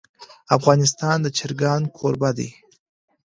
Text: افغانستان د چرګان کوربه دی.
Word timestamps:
افغانستان 0.57 1.17
د 1.21 1.27
چرګان 1.37 1.81
کوربه 1.97 2.29
دی. 2.37 2.49